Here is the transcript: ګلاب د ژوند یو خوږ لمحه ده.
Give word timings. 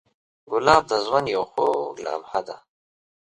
ګلاب 0.51 0.83
د 0.89 0.91
ژوند 1.05 1.27
یو 1.35 1.43
خوږ 1.51 1.95
لمحه 2.05 2.41
ده. 2.47 2.57